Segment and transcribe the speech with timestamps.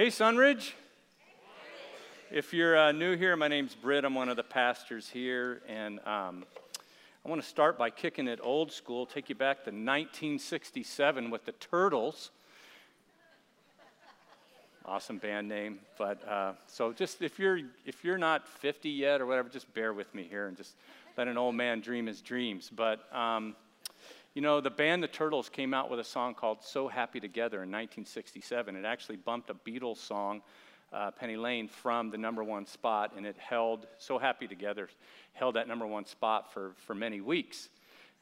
[0.00, 0.72] Hey, Sunridge.
[2.30, 4.06] If you're uh, new here, my name's Britt.
[4.06, 6.46] I'm one of the pastors here, and um,
[7.22, 11.44] I want to start by kicking it old school, take you back to 1967 with
[11.44, 12.30] the Turtles.
[14.86, 19.26] Awesome band name, but uh, so just if you're if you're not 50 yet or
[19.26, 20.76] whatever, just bear with me here and just
[21.18, 22.70] let an old man dream his dreams.
[22.74, 23.54] But um,
[24.34, 27.56] you know, the band The Turtles came out with a song called So Happy Together
[27.56, 28.76] in 1967.
[28.76, 30.42] It actually bumped a Beatles song,
[30.92, 34.88] uh, Penny Lane, from the number one spot, and it held, So Happy Together,
[35.32, 37.70] held that number one spot for, for many weeks.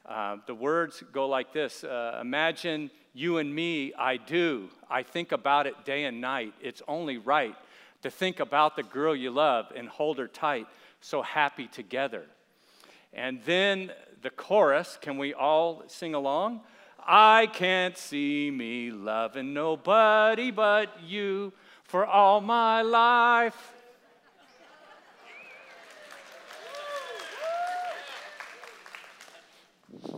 [0.03, 4.69] Uh, the words go like this uh, Imagine you and me, I do.
[4.89, 6.53] I think about it day and night.
[6.59, 7.55] It's only right
[8.01, 10.65] to think about the girl you love and hold her tight,
[11.01, 12.25] so happy together.
[13.13, 14.97] And then the chorus.
[15.01, 16.61] Can we all sing along?
[17.05, 23.73] I can't see me loving nobody but you for all my life.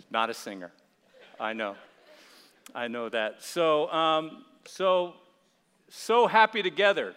[0.09, 0.71] Not a singer.
[1.39, 1.75] I know.
[2.75, 3.41] I know that.
[3.41, 5.13] So, um, so,
[5.89, 7.13] so happy together.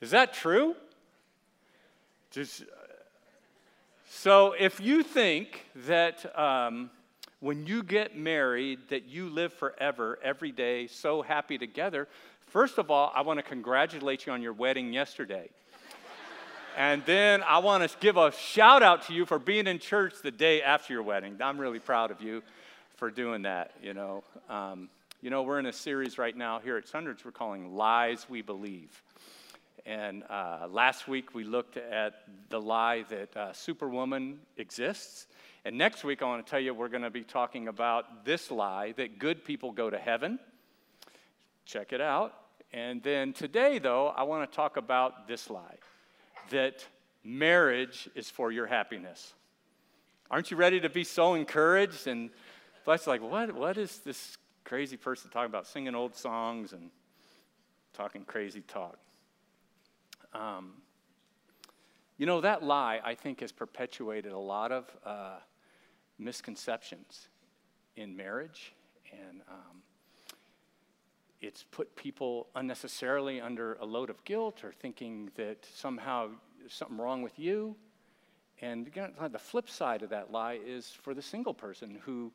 [0.00, 0.74] Is that true?
[2.30, 2.64] Just
[4.24, 6.88] so if you think that um,
[7.40, 12.08] when you get married that you live forever, every day, so happy together,
[12.46, 15.50] first of all, I want to congratulate you on your wedding yesterday.
[16.78, 20.14] and then I want to give a shout out to you for being in church
[20.22, 21.36] the day after your wedding.
[21.42, 22.42] I'm really proud of you
[22.96, 24.24] for doing that, you know.
[24.48, 24.88] Um,
[25.20, 28.40] you know, we're in a series right now here at Sunridge we're calling Lies We
[28.40, 29.02] Believe.
[29.86, 32.14] And uh, last week we looked at
[32.48, 35.26] the lie that uh, Superwoman exists.
[35.64, 38.50] And next week I want to tell you we're going to be talking about this
[38.50, 40.38] lie that good people go to heaven.
[41.66, 42.34] Check it out.
[42.72, 45.78] And then today, though, I want to talk about this lie
[46.50, 46.86] that
[47.22, 49.32] marriage is for your happiness.
[50.30, 52.06] Aren't you ready to be so encouraged?
[52.06, 52.30] And
[52.86, 55.66] that's like, what, what is this crazy person talking about?
[55.66, 56.90] Singing old songs and
[57.92, 58.98] talking crazy talk.
[60.34, 60.72] Um,
[62.16, 65.36] you know, that lie, I think, has perpetuated a lot of uh,
[66.18, 67.28] misconceptions
[67.96, 68.72] in marriage,
[69.12, 69.82] and um,
[71.40, 76.28] it's put people unnecessarily under a load of guilt or thinking that somehow
[76.58, 77.76] there's something wrong with you.
[78.60, 78.90] And
[79.30, 82.32] the flip side of that lie is for the single person who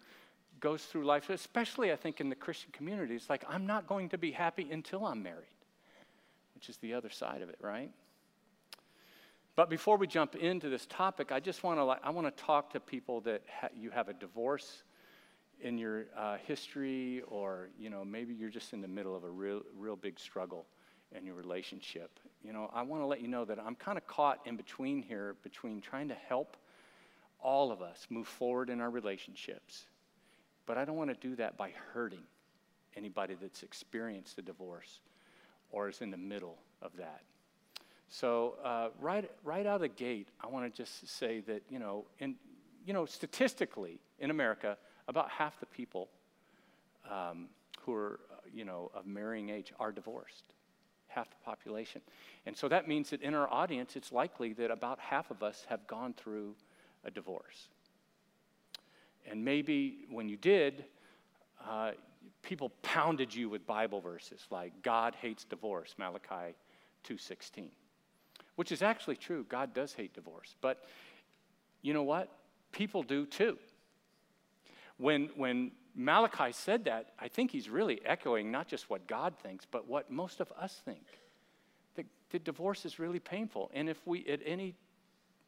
[0.60, 4.10] goes through life, especially I think in the Christian community, it's like, I'm not going
[4.10, 5.48] to be happy until I'm married
[6.60, 7.90] which is the other side of it, right?
[9.56, 12.74] But before we jump into this topic, I just want to I want to talk
[12.74, 14.84] to people that ha- you have a divorce
[15.62, 19.30] in your uh, history, or you know maybe you're just in the middle of a
[19.30, 20.66] real real big struggle
[21.16, 22.20] in your relationship.
[22.44, 25.02] You know, I want to let you know that I'm kind of caught in between
[25.02, 26.58] here, between trying to help
[27.40, 29.86] all of us move forward in our relationships,
[30.66, 32.24] but I don't want to do that by hurting
[32.98, 35.00] anybody that's experienced a divorce
[35.72, 37.22] or is in the middle of that.
[38.10, 41.80] So uh, right, right out of the gate, I want to just say that, you
[41.80, 42.36] know, in,
[42.86, 46.10] you know, statistically in America, about half the people
[47.10, 47.48] um,
[47.82, 50.44] who are, uh, you know, of marrying age are divorced,
[51.08, 52.02] half the population.
[52.46, 55.66] And so that means that in our audience, it's likely that about half of us
[55.70, 56.56] have gone through
[57.06, 57.68] a divorce.
[59.30, 60.86] And maybe when you did,
[61.68, 61.92] uh,
[62.42, 66.56] people pounded you with Bible verses like God hates divorce, Malachi
[67.04, 67.72] 2:16.
[68.56, 69.46] Which is actually true.
[69.48, 70.56] God does hate divorce.
[70.62, 70.84] But
[71.82, 72.30] you know what?
[72.72, 73.58] People do too.
[74.98, 79.66] When when Malachi said that, I think he's really echoing not just what God thinks,
[79.66, 81.06] but what most of us think.
[81.96, 83.72] That, that divorce is really painful.
[83.74, 84.76] And if we at any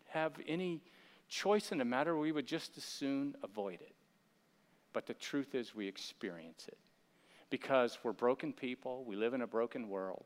[0.10, 0.82] have any
[1.30, 3.96] choice in the matter, we would just as soon avoid it.
[4.94, 6.78] But the truth is, we experience it
[7.50, 10.24] because we're broken people, we live in a broken world.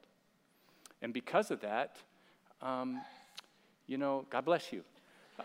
[1.02, 1.98] And because of that,
[2.62, 3.02] um,
[3.88, 4.84] you know, God bless you.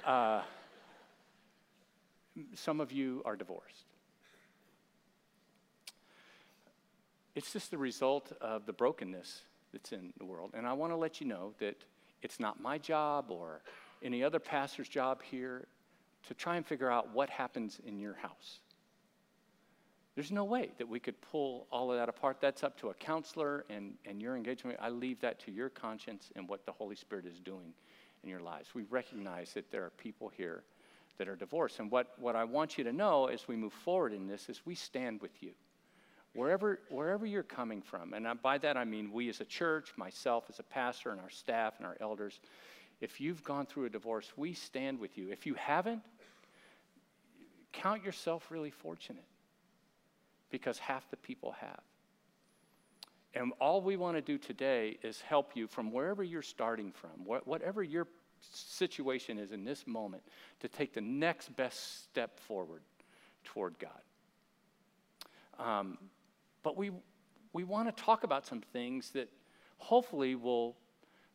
[0.04, 0.42] Uh,
[2.54, 3.86] some of you are divorced.
[7.34, 9.42] It's just the result of the brokenness
[9.72, 10.50] that's in the world.
[10.54, 11.76] And I want to let you know that
[12.22, 13.62] it's not my job or
[14.02, 15.66] any other pastor's job here
[16.28, 18.60] to try and figure out what happens in your house.
[20.20, 22.42] There's no way that we could pull all of that apart.
[22.42, 24.78] That's up to a counselor and, and your engagement.
[24.78, 27.72] I leave that to your conscience and what the Holy Spirit is doing
[28.22, 28.74] in your lives.
[28.74, 30.62] We recognize that there are people here
[31.16, 31.78] that are divorced.
[31.78, 34.60] And what, what I want you to know as we move forward in this is
[34.66, 35.52] we stand with you.
[36.34, 40.44] wherever, wherever you're coming from, and by that I mean we as a church, myself
[40.50, 42.40] as a pastor, and our staff and our elders,
[43.00, 45.30] if you've gone through a divorce, we stand with you.
[45.30, 46.02] If you haven't,
[47.72, 49.24] count yourself really fortunate
[50.50, 51.80] because half the people have.
[53.34, 57.10] And all we want to do today is help you from wherever you're starting from,
[57.24, 58.08] whatever your
[58.40, 60.22] situation is in this moment,
[60.60, 62.82] to take the next best step forward
[63.44, 63.90] toward God.
[65.58, 65.98] Um,
[66.62, 66.90] but we,
[67.52, 69.28] we want to talk about some things that
[69.78, 70.76] hopefully will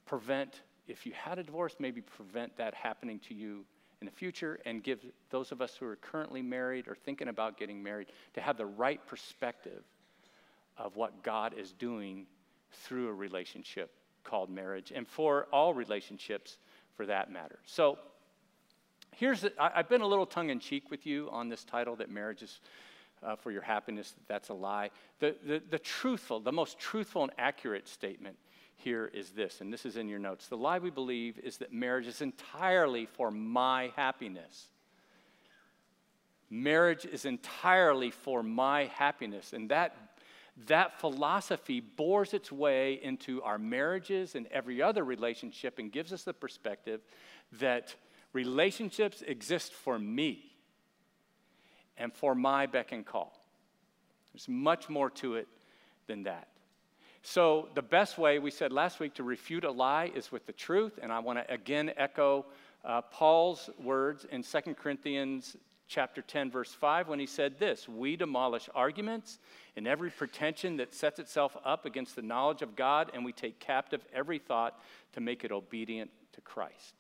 [0.06, 3.66] prevent, if you had a divorce, maybe prevent that happening to you
[4.06, 5.00] in the future and give
[5.32, 8.66] those of us who are currently married or thinking about getting married to have the
[8.66, 9.84] right perspective
[10.78, 12.28] of what God is doing
[12.72, 13.92] through a relationship
[14.24, 16.60] called marriage and for all relationships
[16.96, 17.58] for that matter.
[17.66, 17.98] So
[19.16, 21.96] here's the, I, have been a little tongue in cheek with you on this title
[21.96, 22.60] that marriage is
[23.24, 24.92] uh, for your happiness, that that's a lie.
[25.20, 28.38] The, the, the truthful, the most truthful and accurate statement
[28.76, 30.48] here is this, and this is in your notes.
[30.48, 34.68] The lie we believe is that marriage is entirely for my happiness.
[36.50, 39.54] Marriage is entirely for my happiness.
[39.54, 39.96] And that,
[40.68, 46.24] that philosophy bores its way into our marriages and every other relationship and gives us
[46.24, 47.02] the perspective
[47.54, 47.96] that
[48.34, 50.52] relationships exist for me
[51.98, 53.42] and for my beck and call.
[54.34, 55.48] There's much more to it
[56.08, 56.50] than that.
[57.28, 60.54] So, the best way, we said last week, to refute a lie is with the
[60.54, 61.00] truth.
[61.02, 62.46] And I want to again echo
[62.84, 65.58] uh, Paul's words in 2 Corinthians
[65.88, 69.40] chapter 10, verse 5, when he said this We demolish arguments
[69.76, 73.60] and every pretension that sets itself up against the knowledge of God, and we take
[73.60, 74.80] captive every thought
[75.14, 76.94] to make it obedient to Christ.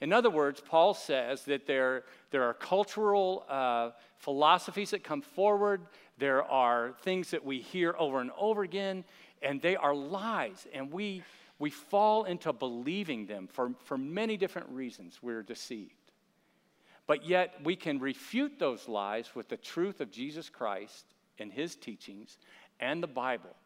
[0.00, 5.82] In other words, Paul says that there, there are cultural uh, philosophies that come forward,
[6.18, 9.04] there are things that we hear over and over again,
[9.42, 10.66] and they are lies.
[10.72, 11.22] And we,
[11.58, 15.18] we fall into believing them for, for many different reasons.
[15.22, 15.94] We're deceived.
[17.06, 21.06] But yet, we can refute those lies with the truth of Jesus Christ
[21.38, 22.38] and his teachings
[22.78, 23.56] and the Bible.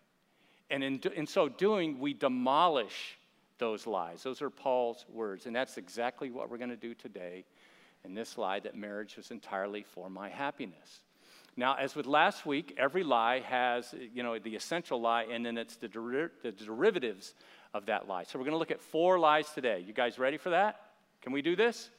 [0.71, 3.19] And in, in so doing, we demolish
[3.59, 4.23] those lies.
[4.23, 5.47] Those are Paul's words.
[5.47, 7.45] And that's exactly what we're going to do today
[8.05, 11.03] in this lie that marriage is entirely for my happiness.
[11.57, 15.57] Now, as with last week, every lie has, you know, the essential lie, and then
[15.57, 17.35] it's the, der- the derivatives
[17.73, 18.25] of that lie.
[18.25, 19.85] So we're going to look at four lies today.
[19.87, 20.81] You guys ready for that?
[21.23, 21.91] Can we do this?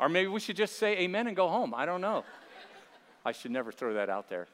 [0.00, 1.74] Or maybe we should just say amen and go home.
[1.74, 2.24] I don't know.
[3.24, 4.48] I should never throw that out there.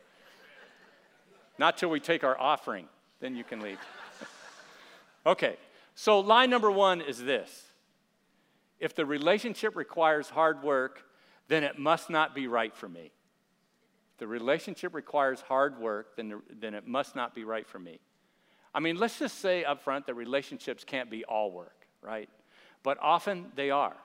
[1.59, 2.87] Not till we take our offering,
[3.21, 3.79] then you can leave.
[5.27, 5.57] okay,
[5.95, 7.65] so lie number one is this
[8.79, 11.05] if the relationship requires hard work,
[11.49, 13.13] then it must not be right for me
[14.23, 17.99] the relationship requires hard work, then, then it must not be right for me.
[18.73, 22.29] I mean, let's just say up front that relationships can't be all work, right?
[22.85, 23.97] But often they are.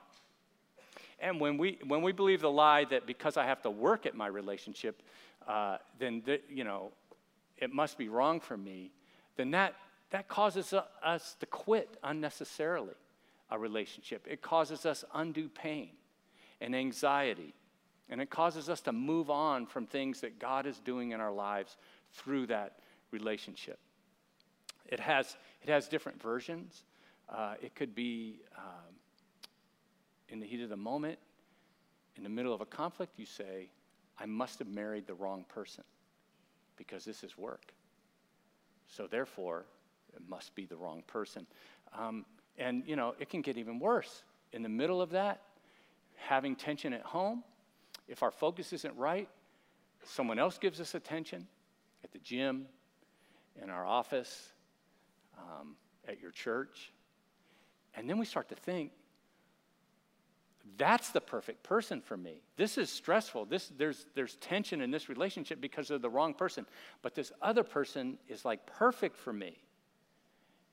[1.20, 4.16] And when we, when we believe the lie that because I have to work at
[4.16, 5.02] my relationship,
[5.46, 6.90] uh, then, the, you know,
[7.56, 8.90] it must be wrong for me,
[9.36, 9.76] then that,
[10.10, 12.96] that causes us to quit unnecessarily
[13.52, 14.26] a relationship.
[14.28, 15.90] It causes us undue pain
[16.60, 17.54] and anxiety
[18.10, 21.32] and it causes us to move on from things that God is doing in our
[21.32, 21.76] lives
[22.12, 22.78] through that
[23.10, 23.78] relationship.
[24.86, 26.84] It has, it has different versions.
[27.28, 28.94] Uh, it could be um,
[30.28, 31.18] in the heat of the moment,
[32.16, 33.70] in the middle of a conflict, you say,
[34.18, 35.84] I must have married the wrong person
[36.76, 37.72] because this is work.
[38.88, 39.66] So therefore,
[40.14, 41.46] it must be the wrong person.
[41.96, 42.24] Um,
[42.56, 44.24] and, you know, it can get even worse.
[44.52, 45.42] In the middle of that,
[46.16, 47.44] having tension at home,
[48.08, 49.28] if our focus isn't right,
[50.04, 51.46] someone else gives us attention
[52.02, 52.66] at the gym,
[53.62, 54.52] in our office,
[55.36, 56.92] um, at your church.
[57.94, 58.92] And then we start to think,
[60.76, 62.42] that's the perfect person for me.
[62.56, 63.46] This is stressful.
[63.46, 66.66] This, there's, there's tension in this relationship because of the wrong person.
[67.02, 69.56] But this other person is like perfect for me.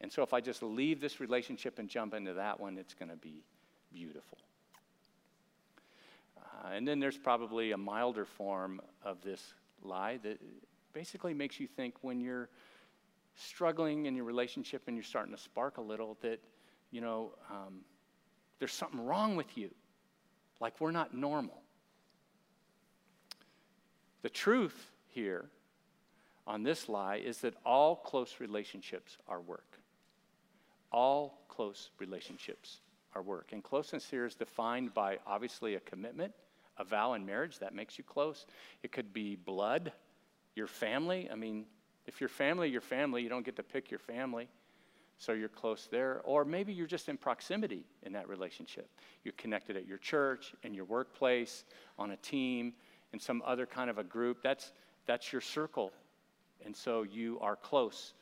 [0.02, 3.10] And so if I just leave this relationship and jump into that one, it's going
[3.10, 3.44] to be
[3.92, 4.38] beautiful.
[6.66, 9.54] Uh, and then there's probably a milder form of this
[9.84, 10.40] lie that
[10.94, 12.50] basically makes you think when you're
[13.36, 16.40] struggling in your relationship and you're starting to spark a little that,
[16.92, 17.82] you know, um,
[18.60, 19.70] there's something wrong with you,
[20.60, 21.62] like we're not normal.
[24.22, 25.46] The truth here
[26.48, 29.78] on this lie is that all close relationships are work.
[30.92, 32.80] All close relationships
[33.14, 33.50] are work.
[33.52, 36.34] And closeness here is defined by obviously a commitment
[36.78, 38.46] a vow in marriage that makes you close.
[38.84, 39.92] It could be blood
[40.56, 41.30] your family.
[41.32, 41.66] I mean,
[42.06, 44.48] if your family, your family, you don't get to pick your family,
[45.18, 46.22] so you're close there.
[46.24, 48.90] Or maybe you're just in proximity in that relationship.
[49.24, 51.66] You're connected at your church, in your workplace,
[51.98, 52.74] on a team,
[53.14, 54.42] in some other kind of a group.
[54.44, 54.72] That's,
[55.06, 55.92] that's your circle.
[56.66, 58.14] And so you are close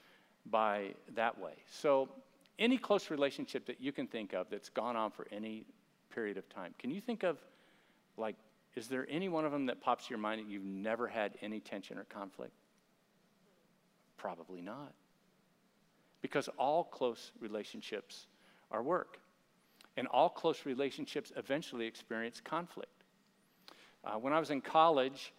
[0.45, 1.53] by that way.
[1.69, 2.09] So,
[2.59, 5.65] any close relationship that you can think of that's gone on for any
[6.13, 7.37] period of time, can you think of,
[8.17, 8.35] like,
[8.75, 11.37] is there any one of them that pops to your mind that you've never had
[11.41, 12.53] any tension or conflict?
[14.17, 14.93] Probably not.
[16.21, 18.27] Because all close relationships
[18.71, 19.19] are work.
[19.95, 23.03] And all close relationships eventually experience conflict.
[24.03, 25.33] Uh, when I was in college,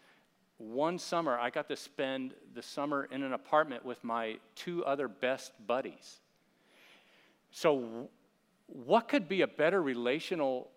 [0.59, 5.09] one summer I got to spend the summer in an apartment with my two other
[5.09, 6.21] best buddies.
[7.51, 8.09] So,
[8.67, 10.71] what could be a better relational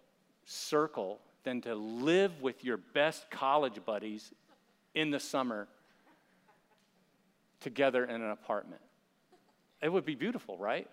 [0.45, 4.33] circle than to live with your best college buddies
[4.93, 5.69] in the summer
[7.61, 8.81] together in an apartment?
[9.81, 10.89] It would be beautiful, right?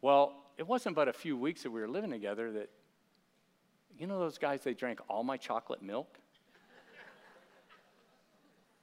[0.00, 2.70] Well, it wasn't but a few weeks that we were living together that,
[3.98, 6.16] you know, those guys, they drank all my chocolate milk.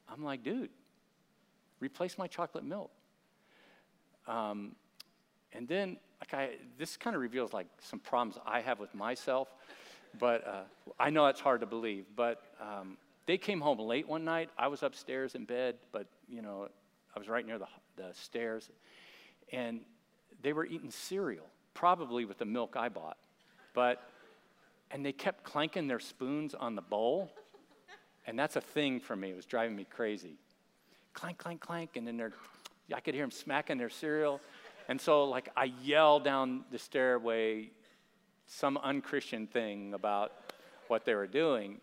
[0.09, 0.69] I'm like, dude,
[1.79, 2.91] replace my chocolate milk.
[4.27, 4.75] Um,
[5.53, 9.47] and then, like I, this kind of reveals like some problems I have with myself,
[10.19, 10.61] but uh,
[10.99, 12.05] I know it's hard to believe.
[12.15, 14.49] But um, they came home late one night.
[14.57, 16.67] I was upstairs in bed, but you know,
[17.15, 18.69] I was right near the, the stairs,
[19.51, 19.81] and
[20.41, 23.17] they were eating cereal, probably with the milk I bought,
[23.73, 24.01] but
[24.91, 27.31] and they kept clanking their spoons on the bowl,
[28.27, 29.31] and that's a thing for me.
[29.31, 30.37] It was driving me crazy.
[31.13, 32.33] Clank, clank, clank, and then they're,
[32.93, 34.41] I could hear them smacking their cereal,
[34.87, 37.71] and so like I yell down the stairway
[38.47, 40.31] some unchristian thing about
[40.87, 41.79] what they were doing.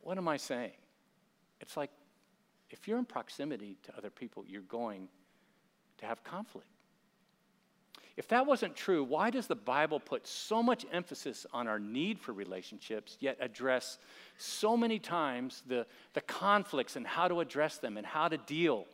[0.00, 0.72] What am I saying?
[1.60, 1.90] It's like
[2.70, 5.08] if you're in proximity to other people, you're going
[5.98, 6.66] to have conflict.
[8.16, 12.20] If that wasn't true, why does the Bible put so much emphasis on our need
[12.20, 13.98] for relationships, yet address
[14.38, 18.86] so many times the, the conflicts and how to address them and how to deal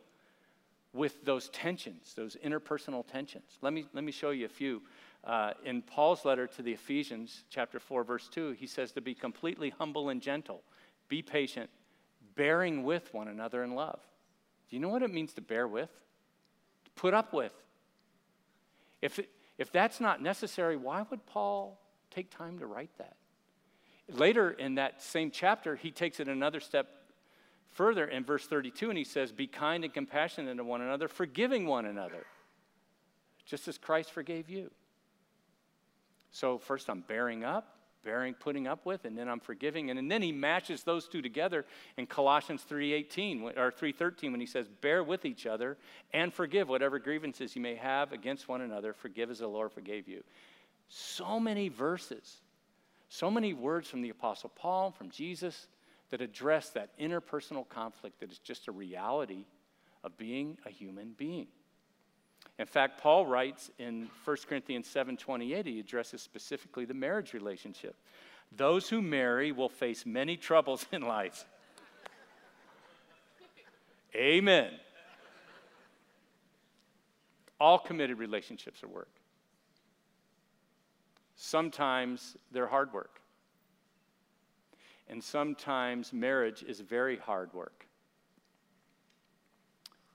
[0.93, 3.57] with those tensions, those interpersonal tensions?
[3.61, 4.81] Let me, let me show you a few.
[5.23, 9.13] Uh, in Paul's letter to the Ephesians, chapter 4, verse 2, he says to be
[9.13, 10.63] completely humble and gentle,
[11.07, 11.69] be patient,
[12.35, 13.99] bearing with one another in love.
[14.69, 15.91] Do you know what it means to bear with?
[16.85, 17.53] To put up with.
[19.01, 19.19] If,
[19.57, 21.79] if that's not necessary, why would Paul
[22.09, 23.15] take time to write that?
[24.09, 26.87] Later in that same chapter, he takes it another step
[27.71, 31.65] further in verse 32 and he says, Be kind and compassionate to one another, forgiving
[31.65, 32.25] one another,
[33.45, 34.71] just as Christ forgave you.
[36.31, 39.89] So, first I'm bearing up, bearing, putting up with, and then I'm forgiving.
[39.89, 41.65] And, and then he matches those two together
[41.97, 45.77] in Colossians 3.18 or 3.13 when he says, bear with each other
[46.13, 48.93] and forgive whatever grievances you may have against one another.
[48.93, 50.23] Forgive as the Lord forgave you.
[50.87, 52.37] So many verses,
[53.09, 55.67] so many words from the Apostle Paul, from Jesus,
[56.11, 59.45] that address that interpersonal conflict that is just a reality
[60.03, 61.47] of being a human being.
[62.59, 67.95] In fact, Paul writes in 1 Corinthians 7:28, he addresses specifically the marriage relationship.
[68.51, 71.45] Those who marry will face many troubles in life.
[74.13, 74.77] Amen.
[77.59, 79.09] All committed relationships are work.
[81.35, 83.21] Sometimes they're hard work.
[85.11, 87.85] And sometimes marriage is very hard work.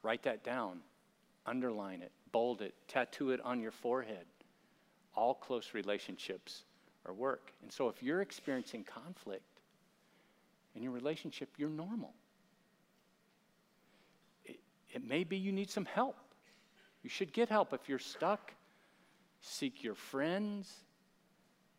[0.03, 0.81] Write that down,
[1.47, 4.27] underline it bold it, tattoo it on your forehead.
[5.15, 6.65] All close relationships
[7.07, 7.51] are work.
[7.63, 9.63] And so if you're experiencing conflict
[10.75, 12.13] in your relationship, you're normal.
[14.45, 14.61] It,
[14.91, 16.19] it may be you need some help.
[17.03, 18.53] You should get help if you're stuck.
[19.41, 20.71] Seek your friends.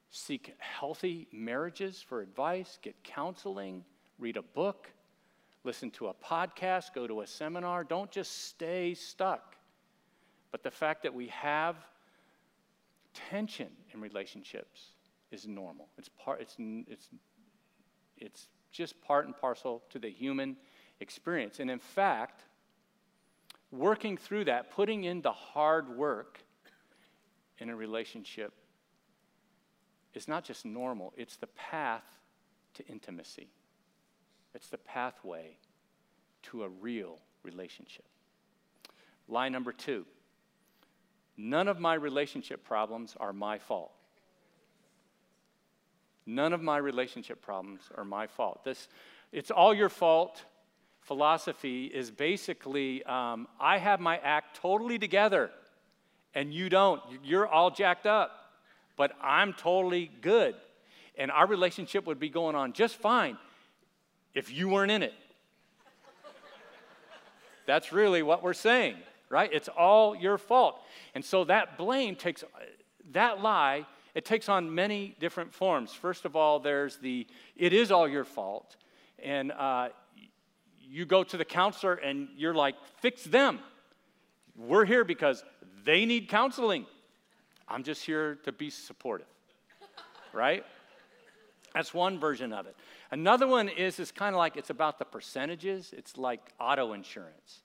[0.10, 2.80] Seek healthy marriages for advice.
[2.82, 3.84] Get counseling.
[4.20, 4.90] Read a book.
[5.64, 6.94] Listen to a podcast.
[6.94, 7.84] Go to a seminar.
[7.84, 9.56] Don't just stay stuck.
[10.52, 11.76] But the fact that we have
[13.14, 14.92] tension in relationships
[15.32, 15.90] is normal.
[15.98, 16.56] It's, part, it's,
[16.88, 17.10] it's,
[18.18, 20.56] it's just part and parcel to the human
[21.00, 21.60] experience.
[21.60, 22.44] And in fact,
[23.72, 26.40] working through that, putting in the hard work
[27.60, 28.54] in a relationship
[30.18, 32.04] is not just normal, it's the path
[32.74, 33.48] to intimacy.
[34.54, 35.58] It's the pathway
[36.44, 38.06] to a real relationship.
[39.30, 40.06] Lie number two
[41.38, 43.92] None of my relationship problems are my fault.
[46.26, 48.64] None of my relationship problems are my fault.
[48.64, 48.88] This,
[49.32, 50.44] it's all your fault
[51.02, 55.52] philosophy is basically um, I have my act totally together
[56.34, 57.02] and you don't.
[57.24, 58.47] You're all jacked up,
[58.98, 60.56] but I'm totally good.
[61.18, 63.38] And our relationship would be going on just fine
[64.34, 65.13] if you weren't in it.
[67.66, 68.96] That's really what we're saying,
[69.30, 69.50] right?
[69.51, 70.80] It's all your fault.
[71.16, 72.44] And so that blame takes,
[73.12, 73.86] that lie,
[74.16, 75.94] it takes on many different forms.
[75.94, 78.77] First of all, there's the, it is all your fault.
[79.20, 79.89] And uh,
[80.80, 83.60] you go to the counselor and you're like, fix them.
[84.56, 85.44] We're here because
[85.84, 86.86] they need counseling.
[87.68, 89.28] I'm just here to be supportive,
[90.34, 90.66] right?
[91.74, 92.76] That's one version of it.
[93.12, 95.94] Another one is, it's kind of like it's about the percentages.
[95.96, 97.62] It's like auto insurance.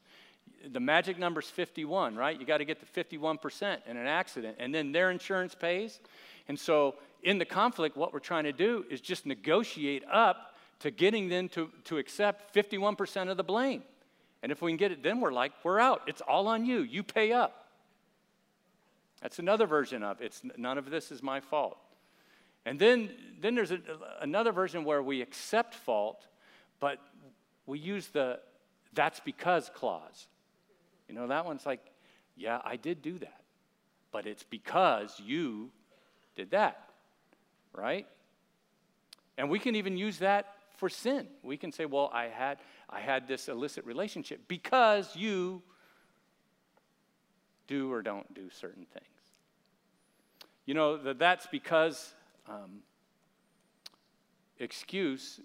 [0.71, 2.39] The magic number is 51, right?
[2.39, 6.01] You got to get to 51% in an accident, and then their insurance pays.
[6.49, 10.91] And so in the conflict, what we're trying to do is just negotiate up to
[10.91, 13.83] getting them to, to accept 51% of the blame.
[14.43, 16.03] And if we can get it, then we're like, we're out.
[16.07, 16.81] It's all on you.
[16.81, 17.62] You pay up.
[19.23, 21.79] That's another version of it's none of this is my fault.
[22.65, 23.11] And then,
[23.41, 23.79] then there's a,
[24.21, 26.27] another version where we accept fault,
[26.81, 26.99] but
[27.67, 28.41] we use the
[28.93, 30.27] that's because clause.
[31.09, 31.81] You know, that one's like,
[32.37, 33.43] yeah, I did do that,
[34.11, 35.71] but it's because you
[36.37, 36.91] did that,
[37.73, 38.07] right?
[39.39, 41.27] And we can even use that for sin.
[41.43, 45.63] We can say, well, I had, I had this illicit relationship because you
[47.67, 49.12] do or don't do certain things.
[50.67, 52.15] You know, that that's because
[52.49, 52.83] um,
[54.59, 55.41] excuse.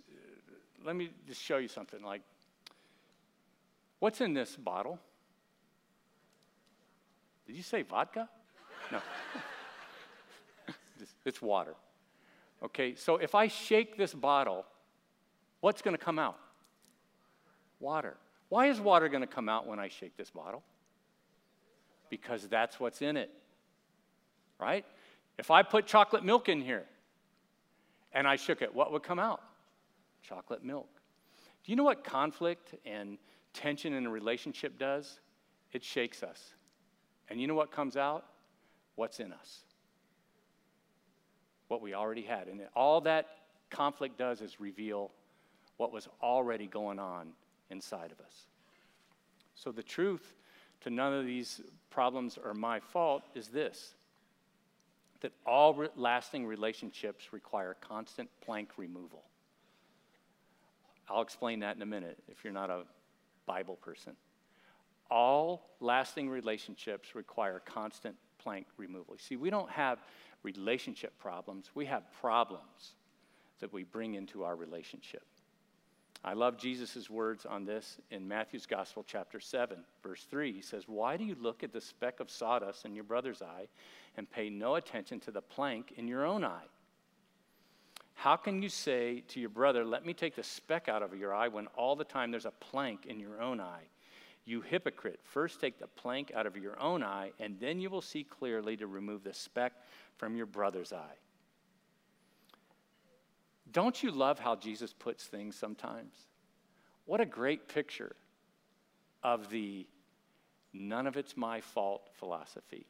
[0.85, 2.01] Let me just show you something.
[2.03, 2.21] Like,
[3.99, 4.99] what's in this bottle?
[7.45, 8.29] Did you say vodka?
[8.91, 8.99] No.
[11.25, 11.75] it's water.
[12.63, 14.65] Okay, so if I shake this bottle,
[15.61, 16.37] what's going to come out?
[17.79, 18.17] Water.
[18.49, 20.63] Why is water going to come out when I shake this bottle?
[22.09, 23.29] Because that's what's in it.
[24.59, 24.85] Right?
[25.37, 26.85] If I put chocolate milk in here
[28.13, 29.41] and I shook it, what would come out?
[30.21, 30.89] Chocolate milk.
[31.63, 33.17] Do you know what conflict and
[33.53, 35.19] tension in a relationship does?
[35.73, 36.53] It shakes us.
[37.29, 38.25] And you know what comes out?
[38.95, 39.59] What's in us.
[41.67, 42.47] What we already had.
[42.47, 43.27] And all that
[43.69, 45.11] conflict does is reveal
[45.75, 47.33] what was already going on
[47.69, 48.47] inside of us.
[49.55, 50.35] So the truth
[50.81, 53.95] to none of these problems are my fault is this
[55.21, 59.23] that all re- lasting relationships require constant plank removal.
[61.09, 62.83] I'll explain that in a minute if you're not a
[63.45, 64.13] Bible person.
[65.09, 69.13] All lasting relationships require constant plank removal.
[69.13, 69.99] You see, we don't have
[70.43, 72.93] relationship problems, we have problems
[73.59, 75.23] that we bring into our relationship.
[76.27, 80.51] I love Jesus' words on this in Matthew's Gospel, chapter 7, verse 3.
[80.51, 83.69] He says, Why do you look at the speck of sawdust in your brother's eye
[84.17, 86.65] and pay no attention to the plank in your own eye?
[88.13, 91.33] How can you say to your brother, Let me take the speck out of your
[91.33, 93.83] eye, when all the time there's a plank in your own eye?
[94.43, 98.01] You hypocrite, first take the plank out of your own eye, and then you will
[98.01, 99.71] see clearly to remove the speck
[100.17, 101.15] from your brother's eye.
[103.71, 106.13] Don't you love how Jesus puts things sometimes?
[107.05, 108.15] What a great picture
[109.23, 109.87] of the
[110.73, 112.85] none of it's my fault philosophy.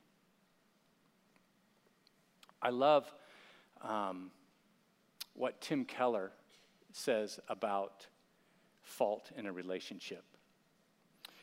[2.62, 3.12] I love
[3.82, 4.32] um,
[5.34, 6.32] what Tim Keller
[6.92, 8.08] says about
[8.82, 10.24] fault in a relationship.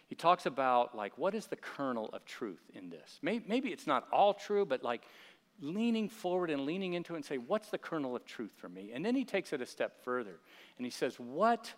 [0.07, 3.19] He talks about, like, what is the kernel of truth in this?
[3.23, 5.03] Maybe, maybe it's not all true, but like,
[5.61, 8.93] leaning forward and leaning into it and say, What's the kernel of truth for me?
[8.95, 10.39] And then he takes it a step further
[10.77, 11.73] and he says, What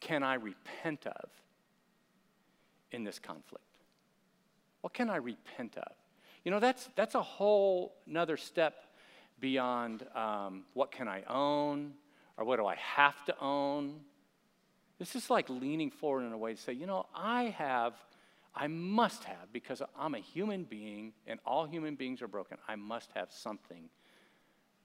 [0.00, 1.30] can I repent of
[2.92, 3.64] in this conflict?
[4.80, 5.92] What can I repent of?
[6.44, 8.84] You know, that's, that's a whole another step
[9.40, 11.92] beyond um, what can I own
[12.36, 14.00] or what do I have to own.
[14.98, 17.94] This is like leaning forward in a way to say, you know, I have
[18.56, 22.76] I must have, because I'm a human being and all human beings are broken, I
[22.76, 23.90] must have something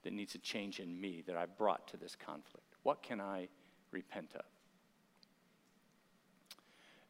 [0.03, 2.75] that needs to change in me that I've brought to this conflict.
[2.83, 3.47] What can I
[3.91, 4.45] repent of?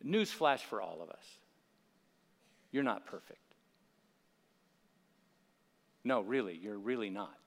[0.05, 1.25] Newsflash for all of us
[2.71, 3.39] you're not perfect.
[6.03, 7.37] No, really, you're really not.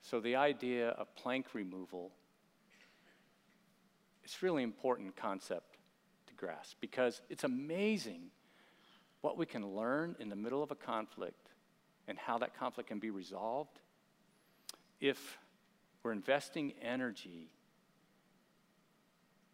[0.00, 2.12] So the idea of plank removal
[4.24, 5.73] is really important concept
[6.36, 8.30] grasp because it's amazing
[9.20, 11.48] what we can learn in the middle of a conflict
[12.06, 13.80] and how that conflict can be resolved
[15.00, 15.38] if
[16.02, 17.48] we're investing energy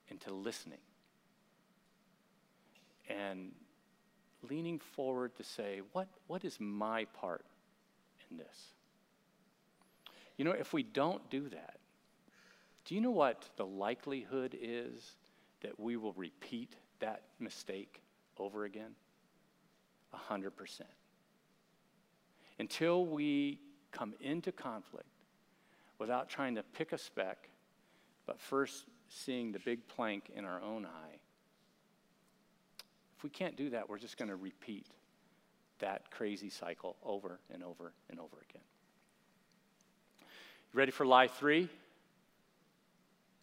[0.09, 0.79] into listening
[3.09, 3.53] and
[4.49, 7.45] leaning forward to say, what, what is my part
[8.31, 8.73] in this?
[10.37, 11.79] You know, if we don't do that,
[12.85, 15.17] do you know what the likelihood is
[15.63, 18.03] that we will repeat that mistake
[18.39, 18.95] over again?
[20.13, 20.89] A hundred percent.
[22.59, 23.61] Until we
[23.93, 25.07] come into conflict
[25.99, 27.49] without trying to pick a speck,
[28.27, 31.19] but first seeing the big plank in our own eye.
[33.17, 34.87] If we can't do that, we're just going to repeat
[35.81, 38.63] that crazy cycle over and over and over again.
[40.73, 41.69] Ready for lie three?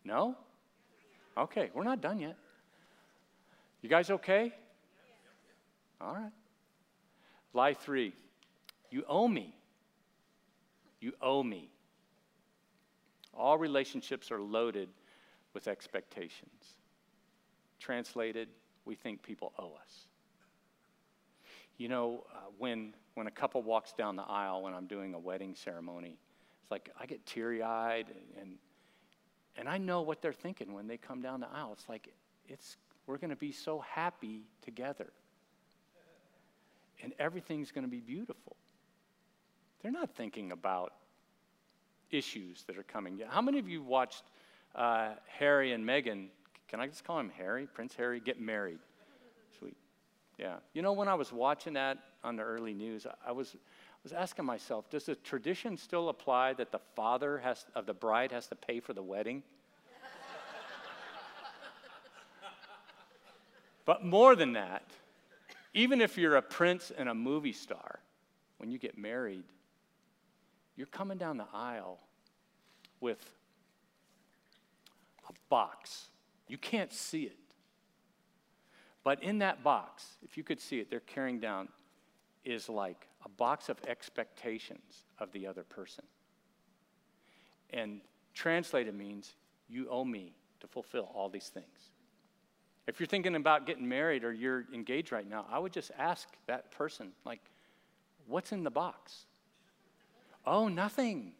[0.03, 0.35] No?
[1.37, 2.35] Okay, we're not done yet.
[3.81, 4.51] You guys okay?
[6.01, 6.31] All right.
[7.53, 8.13] Lie three.
[8.89, 9.55] You owe me.
[10.99, 11.69] You owe me.
[13.33, 14.89] All relationships are loaded
[15.53, 16.75] with expectations.
[17.79, 18.49] Translated,
[18.85, 20.07] we think people owe us.
[21.77, 25.19] You know, uh, when, when a couple walks down the aisle when I'm doing a
[25.19, 26.17] wedding ceremony,
[26.63, 28.57] it's like I get teary eyed and, and
[29.65, 31.71] I know what they're thinking when they come down the aisle.
[31.73, 32.09] It's like,
[32.47, 35.07] it's, we're going to be so happy together.
[37.01, 38.55] And everything's going to be beautiful.
[39.81, 40.93] They're not thinking about
[42.11, 43.21] issues that are coming.
[43.27, 44.23] How many of you watched
[44.75, 46.27] uh, Harry and Meghan?
[46.67, 47.67] Can I just call him Harry?
[47.67, 48.79] Prince Harry get married.
[49.57, 49.77] Sweet.
[50.37, 50.55] Yeah.
[50.73, 53.55] You know, when I was watching that on the early news, I was,
[54.07, 58.31] was asking myself, does the tradition still apply that the father has, of the bride
[58.31, 59.43] has to pay for the wedding?
[63.83, 64.83] but more than that,
[65.73, 67.99] even if you're a prince and a movie star,
[68.59, 69.43] when you get married,
[70.77, 71.99] you're coming down the aisle
[73.01, 73.19] with
[75.27, 76.07] a box.
[76.47, 77.37] You can't see it.
[79.03, 81.67] But in that box, if you could see it, they're carrying down
[82.45, 86.03] is like a box of expectations of the other person.
[87.71, 88.01] And
[88.33, 89.33] translated means
[89.67, 91.91] you owe me to fulfill all these things.
[92.87, 96.29] If you're thinking about getting married or you're engaged right now, I would just ask
[96.45, 97.41] that person, like,
[98.27, 99.25] what's in the box?
[100.45, 101.33] Oh, nothing.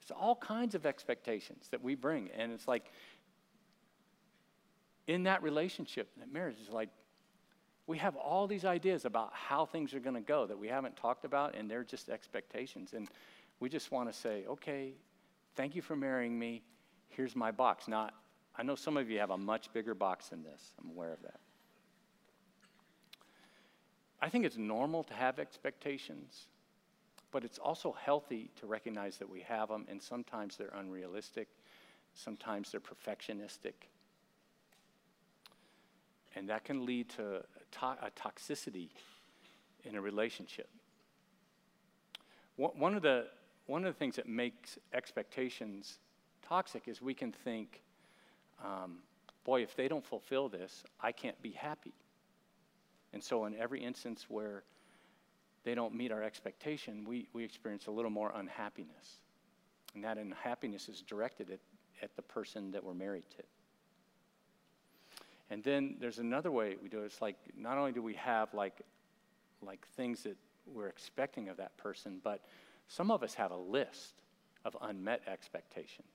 [0.00, 2.30] It's all kinds of expectations that we bring.
[2.38, 2.84] And it's like,
[5.08, 6.90] in that relationship, that marriage is like,
[7.86, 10.96] we have all these ideas about how things are going to go that we haven't
[10.96, 12.94] talked about, and they're just expectations.
[12.94, 13.08] And
[13.60, 14.92] we just want to say, okay,
[15.54, 16.62] thank you for marrying me.
[17.08, 17.86] Here's my box.
[17.86, 18.10] Now,
[18.56, 20.72] I know some of you have a much bigger box than this.
[20.82, 21.40] I'm aware of that.
[24.20, 26.46] I think it's normal to have expectations
[27.34, 31.48] but it's also healthy to recognize that we have them, and sometimes they're unrealistic,
[32.14, 33.72] sometimes they're perfectionistic.
[36.36, 37.44] And that can lead to
[37.80, 38.88] to- a toxicity
[39.84, 40.68] in a relationship.
[42.56, 43.26] One of, the,
[43.66, 45.98] one of the things that makes expectations
[46.42, 47.82] toxic is we can think,
[48.64, 48.98] um,
[49.44, 51.94] boy, if they don't fulfill this, I can't be happy.
[53.12, 54.62] And so, in every instance where
[55.64, 59.20] they don't meet our expectation, we, we experience a little more unhappiness.
[59.94, 61.60] And that unhappiness is directed at,
[62.02, 63.42] at the person that we're married to.
[65.54, 67.04] And then there's another way we do it.
[67.04, 68.80] It's like not only do we have like,
[69.62, 70.36] like things that
[70.66, 72.40] we're expecting of that person, but
[72.88, 74.14] some of us have a list
[74.64, 76.08] of unmet expectations.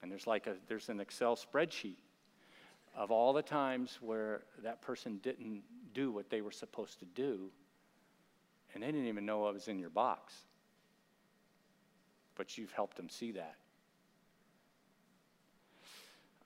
[0.00, 1.96] And there's like a, there's an Excel spreadsheet
[2.94, 7.50] of all the times where that person didn't do what they were supposed to do
[8.74, 10.34] and they didn't even know what was in your box.
[12.36, 13.56] But you've helped them see that.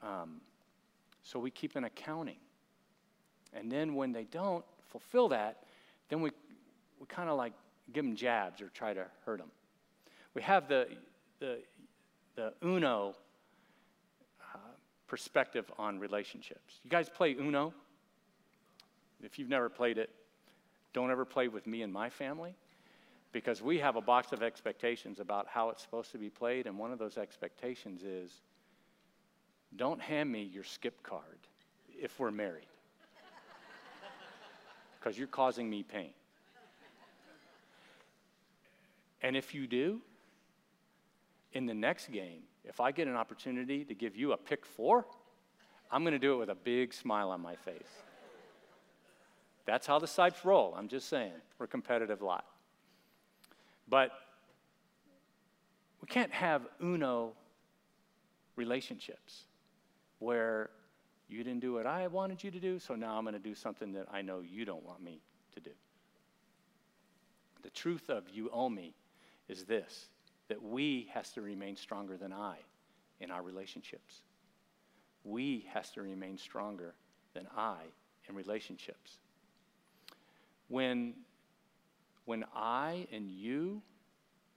[0.03, 0.41] Um,
[1.29, 2.39] so we keep an accounting.
[3.53, 5.65] And then when they don't fulfill that,
[6.09, 6.31] then we,
[6.99, 7.53] we kind of like
[7.93, 9.51] give them jabs or try to hurt them.
[10.33, 10.89] We have the,
[11.39, 11.59] the,
[12.35, 13.15] the Uno
[14.55, 14.59] uh,
[15.07, 16.81] perspective on relationships.
[16.83, 17.75] You guys play Uno?
[19.23, 20.09] If you've never played it,
[20.95, 22.55] don't ever play with me and my family
[23.33, 26.79] because we have a box of expectations about how it's supposed to be played, and
[26.79, 28.41] one of those expectations is
[29.77, 31.23] don't hand me your skip card
[32.01, 32.67] if we're married
[34.99, 36.11] because you're causing me pain.
[39.23, 40.01] And if you do,
[41.53, 45.07] in the next game, if I get an opportunity to give you a pick four,
[45.91, 47.89] I'm going to do it with a big smile on my face.
[49.65, 50.75] That's how the Sipes roll.
[50.77, 51.33] I'm just saying.
[51.59, 52.45] We're a competitive lot.
[53.89, 54.13] But
[56.01, 57.33] we can't have uno
[58.57, 59.45] relationships
[60.19, 60.71] where
[61.29, 63.55] you didn't do what I wanted you to do, so now I'm going to do
[63.55, 65.21] something that I know you don't want me
[65.55, 65.71] to do.
[67.63, 68.95] The truth of you owe me
[69.49, 70.07] is this
[70.49, 72.57] that we has to remain stronger than I
[73.21, 74.23] in our relationships.
[75.23, 76.95] We has to remain stronger
[77.35, 77.77] than I
[78.29, 79.19] in relationships.
[80.69, 81.15] When,
[82.25, 83.83] when I and you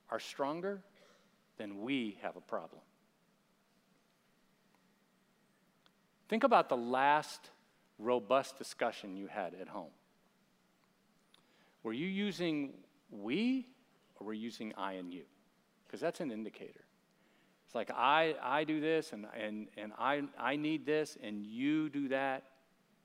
[0.10, 0.82] are stronger,
[1.58, 2.82] then we have a problem.
[6.32, 7.50] Think about the last
[8.00, 9.92] robust discussion you had at home.
[11.84, 12.72] Were you using
[13.10, 13.68] we
[14.16, 15.24] or were you using I and you?
[15.86, 16.86] Because that's an indicator.
[17.66, 21.90] It's like I, I do this and, and, and I, I need this and you
[21.90, 22.44] do that.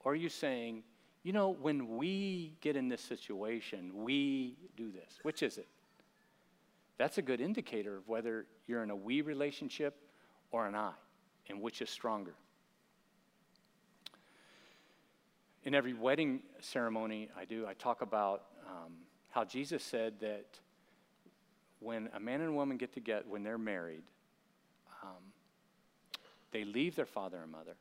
[0.04, 0.84] Or are you saying,
[1.24, 5.18] you know, when we get in this situation, we do this?
[5.24, 5.66] Which is it?
[6.96, 9.96] That's a good indicator of whether you're in a we relationship
[10.52, 10.92] or an I,
[11.48, 12.36] and which is stronger.
[15.66, 18.92] In every wedding ceremony I do, I talk about um,
[19.30, 20.60] how Jesus said that
[21.80, 24.04] when a man and a woman get together, when they're married,
[25.02, 25.32] um,
[26.52, 27.74] they leave their father and mother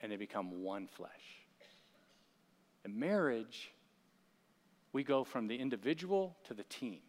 [0.00, 1.10] and they become one flesh.
[2.84, 3.72] In marriage,
[4.92, 7.00] we go from the individual to the team.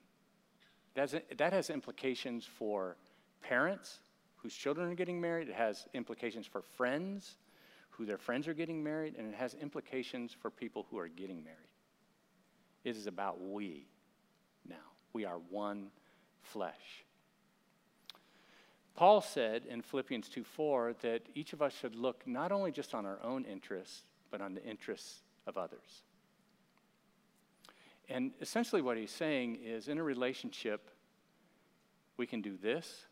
[0.96, 2.98] That's, that has implications for
[3.44, 4.00] parents
[4.38, 7.36] whose children are getting married, it has implications for friends
[7.98, 11.44] who their friends are getting married, and it has implications for people who are getting
[11.44, 11.58] married.
[12.84, 13.88] It is about we
[14.68, 14.76] now.
[15.14, 15.90] We are one
[16.42, 17.06] flesh.
[18.96, 22.94] Paul said in Philippians 2 4 that each of us should look not only just
[22.94, 26.04] on our own interests, but on the interests of others.
[28.10, 30.90] And essentially, what he's saying is in a relationship,
[32.18, 33.06] we can do this,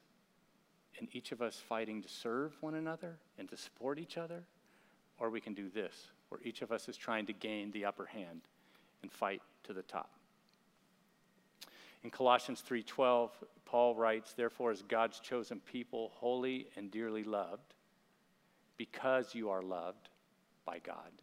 [0.99, 4.43] and each of us fighting to serve one another and to support each other,
[5.21, 8.07] or we can do this, where each of us is trying to gain the upper
[8.07, 8.41] hand
[9.03, 10.09] and fight to the top.
[12.03, 17.75] In Colossians 3:12, Paul writes, "Therefore as God's chosen people, holy and dearly loved,
[18.77, 20.09] because you are loved
[20.65, 21.21] by God,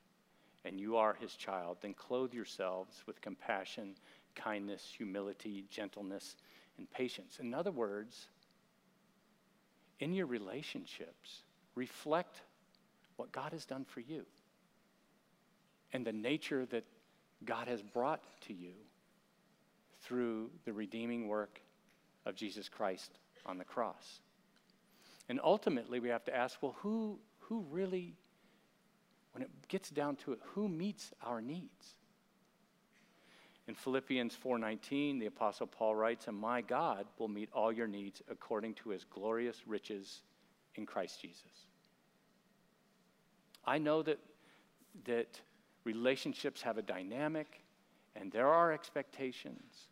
[0.65, 3.97] and you are his child, then clothe yourselves with compassion,
[4.37, 6.37] kindness, humility, gentleness,
[6.77, 8.29] and patience." In other words,
[9.99, 11.43] in your relationships,
[11.75, 12.43] reflect
[13.19, 14.25] what God has done for you
[15.93, 16.85] and the nature that
[17.45, 18.73] God has brought to you
[20.03, 21.61] through the redeeming work
[22.25, 24.21] of Jesus Christ on the cross.
[25.29, 28.15] And ultimately, we have to ask well, who, who really,
[29.33, 31.97] when it gets down to it, who meets our needs?
[33.67, 38.23] In Philippians 4:19, the apostle Paul writes, "And my God will meet all your needs
[38.29, 40.23] according to his glorious riches
[40.77, 41.68] in Christ Jesus."
[43.69, 44.19] I know that,
[45.05, 45.41] that
[45.85, 47.61] relationships have a dynamic
[48.17, 49.89] and there are expectations.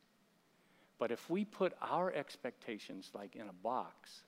[0.98, 4.22] But if we put our expectations like in a box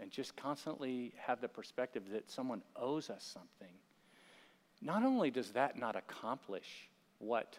[0.00, 3.74] and just constantly have the perspective that someone owes us something,
[4.80, 7.58] not only does that not accomplish what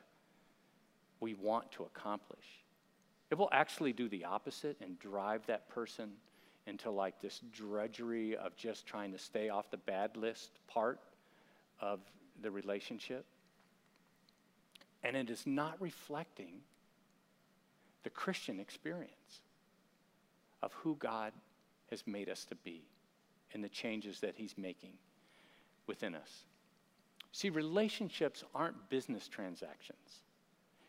[1.20, 2.64] we want to accomplish,
[3.30, 6.14] it will actually do the opposite and drive that person
[6.68, 11.00] into like this drudgery of just trying to stay off the bad list part
[11.80, 12.00] of
[12.42, 13.26] the relationship.
[15.04, 16.62] And it is not reflecting
[18.04, 19.42] the Christian experience
[20.64, 21.34] of who God
[21.92, 22.84] has made us to be
[23.54, 24.94] and the changes that He's making
[25.88, 26.46] within us.
[27.32, 30.24] See, relationships aren't business transactions.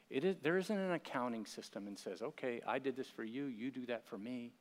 [0.09, 3.47] It is, there isn't an accounting system and says, okay, I did this for you,
[3.47, 4.53] you do that for me.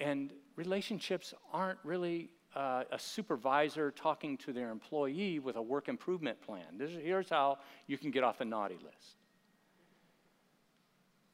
[0.00, 6.40] And relationships aren't really uh, a supervisor talking to their employee with a work improvement
[6.40, 6.78] plan.
[6.78, 9.16] This, here's how you can get off the naughty list.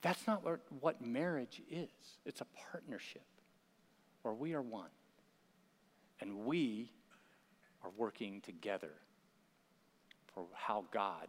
[0.03, 1.89] That's not what, what marriage is.
[2.25, 3.25] It's a partnership
[4.23, 4.91] where we are one
[6.21, 6.91] and we
[7.83, 8.93] are working together
[10.35, 11.29] for how God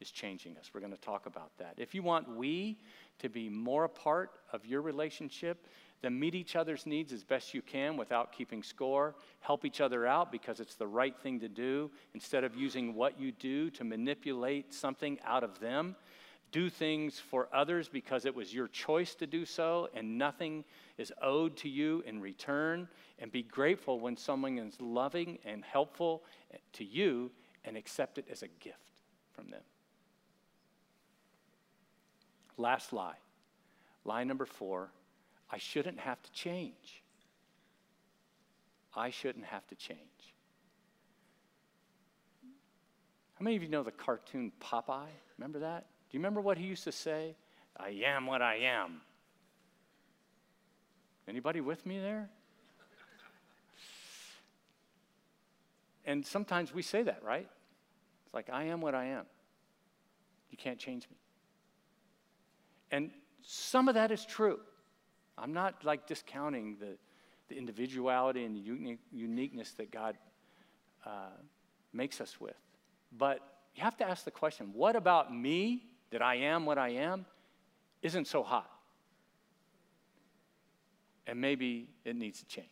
[0.00, 0.70] is changing us.
[0.74, 1.74] We're going to talk about that.
[1.76, 2.78] If you want we
[3.20, 5.66] to be more a part of your relationship,
[6.02, 9.14] then meet each other's needs as best you can without keeping score.
[9.40, 13.18] Help each other out because it's the right thing to do instead of using what
[13.18, 15.96] you do to manipulate something out of them.
[16.52, 20.64] Do things for others because it was your choice to do so and nothing
[20.98, 22.86] is owed to you in return.
[23.18, 26.22] And be grateful when someone is loving and helpful
[26.74, 27.30] to you
[27.64, 29.00] and accept it as a gift
[29.32, 29.62] from them.
[32.56, 33.16] Last lie.
[34.04, 34.90] Lie number four
[35.50, 37.02] I shouldn't have to change.
[38.96, 39.98] I shouldn't have to change.
[43.34, 45.08] How many of you know the cartoon Popeye?
[45.38, 45.86] Remember that?
[46.10, 47.34] Do you remember what he used to say?
[47.76, 49.00] I am what I am.
[51.26, 52.30] Anybody with me there?
[56.04, 57.48] And sometimes we say that, right?
[58.26, 59.24] It's like, I am what I am.
[60.50, 61.16] You can't change me.
[62.94, 63.10] And
[63.42, 64.60] some of that is true.
[65.36, 66.96] I'm not like discounting the,
[67.48, 70.16] the individuality and the uni- uniqueness that God
[71.04, 71.34] uh,
[71.92, 72.54] makes us with.
[73.10, 73.40] But
[73.74, 77.26] you have to ask the question what about me, that I am what I am,
[78.00, 78.70] isn't so hot?
[81.26, 82.68] And maybe it needs to change.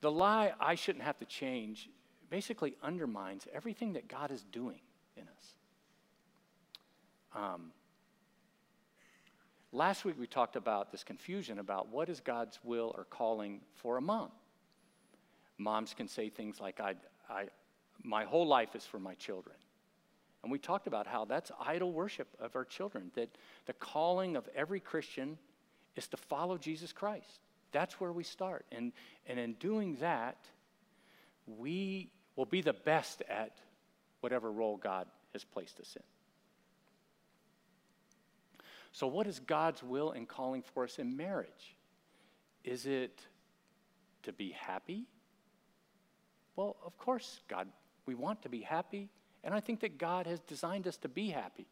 [0.00, 1.90] The lie, I shouldn't have to change,
[2.30, 4.80] basically undermines everything that God is doing
[5.16, 5.54] in us.
[7.34, 7.72] Um,
[9.72, 13.96] last week we talked about this confusion about what is God's will or calling for
[13.96, 14.30] a mom.
[15.58, 16.94] Moms can say things like, I,
[17.28, 17.46] I,
[18.02, 19.56] my whole life is for my children.
[20.42, 23.28] And we talked about how that's idol worship of our children, that
[23.66, 25.36] the calling of every Christian
[25.96, 27.40] is to follow Jesus Christ.
[27.72, 28.64] That's where we start.
[28.70, 28.92] And,
[29.26, 30.38] and in doing that,
[31.46, 33.58] we will be the best at
[34.20, 36.02] whatever role God has placed us in.
[38.92, 41.76] So, what is God's will and calling for us in marriage?
[42.62, 43.20] Is it
[44.22, 45.06] to be happy?
[46.54, 47.66] Well, of course, God,
[48.06, 49.10] we want to be happy.
[49.42, 51.66] And I think that God has designed us to be happy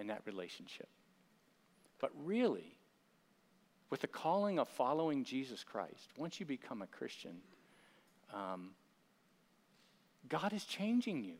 [0.00, 0.88] in that relationship.
[2.00, 2.76] But really,
[3.90, 7.36] with the calling of following Jesus Christ, once you become a Christian,
[8.34, 8.70] um,
[10.28, 11.34] God is changing you.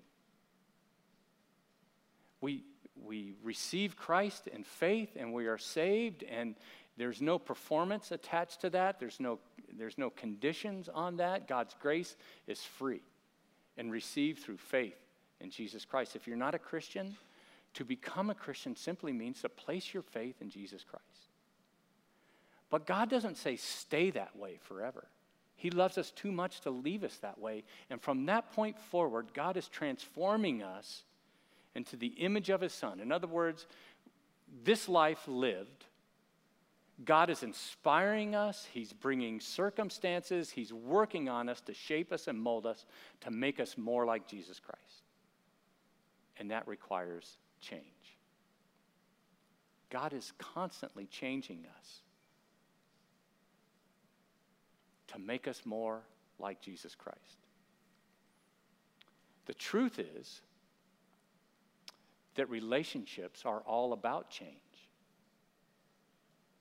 [2.40, 2.64] We,
[3.04, 6.54] we receive Christ in faith and we are saved, and
[6.96, 9.38] there's no performance attached to that, there's no,
[9.76, 11.48] there's no conditions on that.
[11.48, 13.02] God's grace is free
[13.76, 14.98] and received through faith
[15.40, 16.16] in Jesus Christ.
[16.16, 17.16] If you're not a Christian,
[17.74, 21.04] to become a Christian simply means to place your faith in Jesus Christ.
[22.70, 25.06] But God doesn't say stay that way forever.
[25.56, 27.64] He loves us too much to leave us that way.
[27.88, 31.04] And from that point forward, God is transforming us
[31.74, 33.00] into the image of His Son.
[33.00, 33.66] In other words,
[34.64, 35.86] this life lived,
[37.04, 38.66] God is inspiring us.
[38.72, 40.50] He's bringing circumstances.
[40.50, 42.86] He's working on us to shape us and mold us
[43.20, 45.02] to make us more like Jesus Christ.
[46.38, 47.82] And that requires change.
[49.90, 52.00] God is constantly changing us
[55.08, 56.02] to make us more
[56.38, 57.38] like Jesus Christ.
[59.46, 60.40] The truth is
[62.34, 64.50] that relationships are all about change.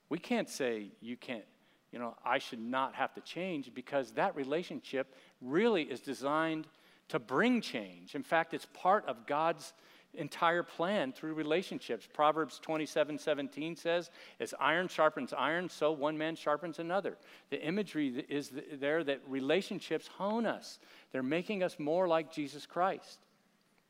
[0.08, 1.44] We can't say you can't,
[1.92, 6.66] you know, I should not have to change because that relationship really is designed
[7.08, 8.14] to bring change.
[8.14, 9.72] In fact, it's part of God's
[10.16, 12.08] entire plan through relationships.
[12.12, 17.16] Proverbs 27 17 says, As iron sharpens iron, so one man sharpens another.
[17.50, 20.78] The imagery is there that relationships hone us,
[21.12, 23.20] they're making us more like Jesus Christ.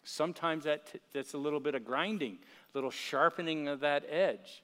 [0.05, 2.39] Sometimes that, that's a little bit of grinding,
[2.73, 4.63] a little sharpening of that edge.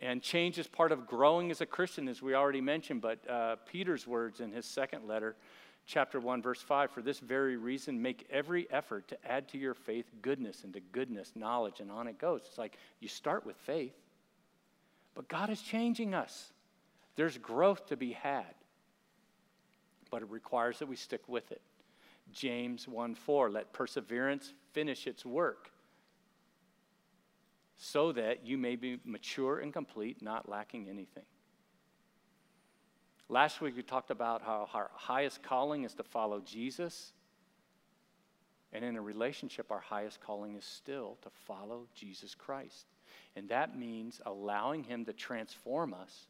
[0.00, 3.02] And change is part of growing as a Christian, as we already mentioned.
[3.02, 5.36] But uh, Peter's words in his second letter
[5.86, 9.74] chapter 1, verse 5 For this very reason, make every effort to add to your
[9.74, 12.42] faith goodness, and to goodness, knowledge, and on it goes.
[12.46, 13.94] It's like you start with faith,
[15.14, 16.52] but God is changing us.
[17.16, 18.54] There's growth to be had,
[20.10, 21.60] but it requires that we stick with it.
[22.32, 25.70] James 1 4, let perseverance finish its work
[27.76, 31.24] so that you may be mature and complete, not lacking anything.
[33.32, 37.14] Last week we talked about how our highest calling is to follow Jesus.
[38.74, 42.84] And in a relationship, our highest calling is still to follow Jesus Christ.
[43.34, 46.26] And that means allowing Him to transform us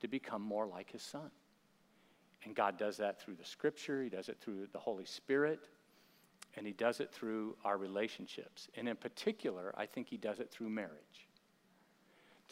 [0.00, 1.30] to become more like His Son.
[2.44, 5.60] And God does that through the Scripture, He does it through the Holy Spirit,
[6.58, 8.68] and He does it through our relationships.
[8.76, 11.28] And in particular, I think He does it through marriage.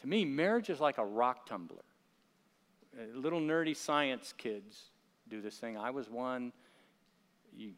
[0.01, 1.83] To me, marriage is like a rock tumbler.
[2.95, 4.91] Uh, little nerdy science kids
[5.27, 5.77] do this thing.
[5.77, 6.51] I was one.
[7.55, 7.71] You,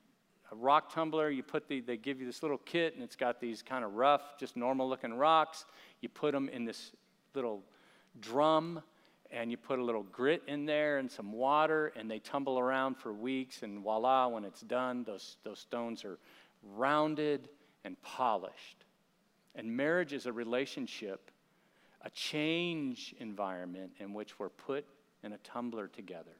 [0.52, 3.40] a rock tumbler, you put the, they give you this little kit and it's got
[3.40, 5.66] these kind of rough, just normal looking rocks.
[6.02, 6.92] You put them in this
[7.34, 7.64] little
[8.20, 8.82] drum
[9.32, 12.96] and you put a little grit in there and some water and they tumble around
[12.98, 16.20] for weeks and voila, when it's done, those, those stones are
[16.76, 17.48] rounded
[17.86, 18.84] and polished.
[19.56, 21.32] And marriage is a relationship,
[22.02, 24.86] a change environment in which we're put
[25.26, 26.38] in a tumbler together.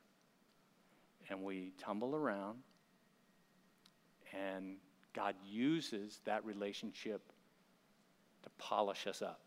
[1.30, 2.60] And we tumble around,
[4.32, 4.76] and
[5.14, 7.22] God uses that relationship
[8.44, 9.40] to polish us up.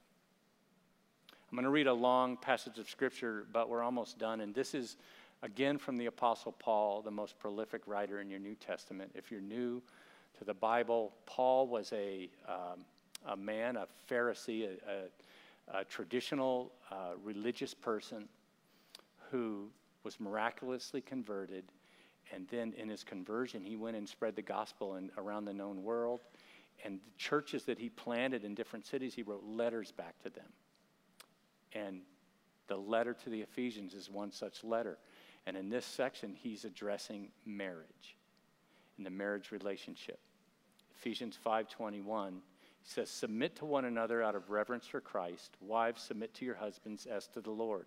[1.31, 4.41] I'm going to read a long passage of scripture, but we're almost done.
[4.41, 4.97] And this is,
[5.43, 9.13] again, from the Apostle Paul, the most prolific writer in your New Testament.
[9.15, 9.81] If you're new
[10.39, 12.85] to the Bible, Paul was a, um,
[13.27, 18.29] a man, a Pharisee, a, a, a traditional uh, religious person
[19.31, 19.71] who
[20.03, 21.65] was miraculously converted.
[22.33, 25.83] And then in his conversion, he went and spread the gospel in, around the known
[25.83, 26.21] world.
[26.85, 30.53] And the churches that he planted in different cities, he wrote letters back to them.
[31.73, 32.03] And
[32.69, 34.99] the letter to the Ephesians is one such letter.
[35.47, 38.17] And in this section, he's addressing marriage
[38.99, 40.21] and the marriage relationship.
[40.97, 42.43] Ephesians 5:21
[42.83, 45.57] says, "Submit to one another out of reverence for Christ.
[45.61, 47.87] Wives, submit to your husbands as to the Lord.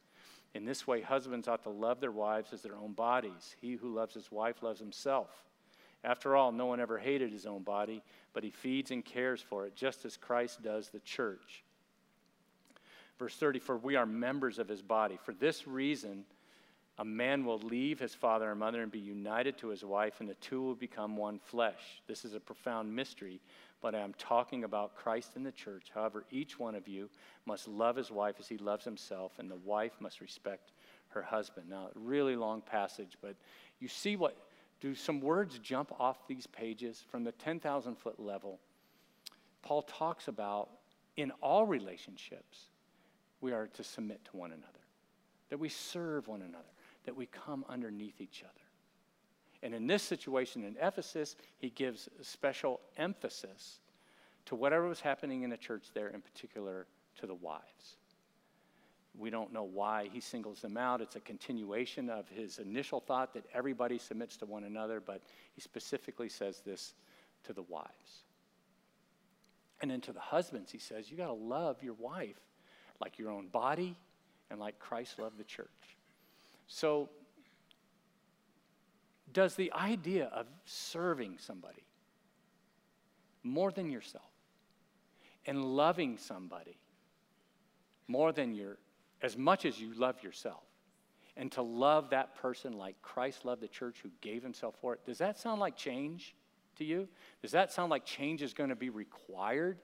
[0.53, 3.55] In this way, husbands ought to love their wives as their own bodies.
[3.61, 5.29] He who loves his wife loves himself.
[6.03, 8.01] After all, no one ever hated his own body,
[8.33, 11.63] but he feeds and cares for it, just as Christ does the church
[13.21, 15.19] Verse 30 For we are members of his body.
[15.21, 16.25] For this reason,
[17.01, 20.29] a man will leave his father and mother and be united to his wife, and
[20.29, 21.99] the two will become one flesh.
[22.07, 23.41] This is a profound mystery,
[23.81, 25.87] but I'm talking about Christ and the church.
[25.91, 27.09] However, each one of you
[27.47, 30.73] must love his wife as he loves himself, and the wife must respect
[31.07, 31.67] her husband.
[31.67, 33.35] Now, really long passage, but
[33.79, 34.37] you see what,
[34.79, 38.59] do some words jump off these pages from the 10,000 foot level?
[39.63, 40.69] Paul talks about
[41.17, 42.65] in all relationships
[43.41, 44.67] we are to submit to one another,
[45.49, 46.63] that we serve one another,
[47.05, 48.53] that we come underneath each other.
[49.63, 53.79] And in this situation in Ephesus, he gives special emphasis
[54.45, 56.87] to whatever was happening in the church there, in particular
[57.19, 57.97] to the wives.
[59.17, 61.01] We don't know why he singles them out.
[61.01, 65.21] It's a continuation of his initial thought that everybody submits to one another, but
[65.53, 66.93] he specifically says this
[67.43, 68.23] to the wives.
[69.81, 72.39] And then to the husbands, he says, You got to love your wife
[72.99, 73.97] like your own body,
[74.49, 75.67] and like Christ loved the church.
[76.73, 77.09] So,
[79.33, 81.83] does the idea of serving somebody
[83.43, 84.31] more than yourself
[85.45, 86.77] and loving somebody
[88.07, 88.77] more than your,
[89.21, 90.63] as much as you love yourself,
[91.35, 95.05] and to love that person like Christ loved the church who gave himself for it,
[95.05, 96.35] does that sound like change
[96.77, 97.09] to you?
[97.41, 99.77] Does that sound like change is going to be required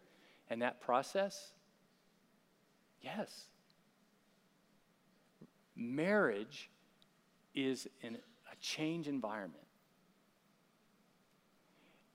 [0.49, 1.51] in that process?
[3.01, 3.49] Yes.
[5.75, 6.69] Marriage
[7.57, 9.65] is in a change environment.